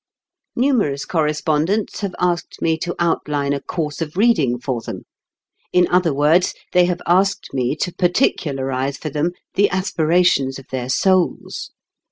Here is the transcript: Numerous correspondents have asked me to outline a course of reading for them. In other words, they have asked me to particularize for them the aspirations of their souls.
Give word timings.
Numerous 0.55 1.05
correspondents 1.05 1.99
have 1.99 2.15
asked 2.17 2.59
me 2.59 2.75
to 2.79 2.95
outline 2.97 3.53
a 3.53 3.61
course 3.61 4.01
of 4.01 4.17
reading 4.17 4.57
for 4.57 4.81
them. 4.81 5.03
In 5.71 5.87
other 5.91 6.11
words, 6.11 6.55
they 6.73 6.85
have 6.85 7.03
asked 7.05 7.49
me 7.53 7.75
to 7.75 7.93
particularize 7.93 8.97
for 8.97 9.11
them 9.11 9.29
the 9.53 9.69
aspirations 9.69 10.57
of 10.57 10.65
their 10.71 10.89
souls. 10.89 11.69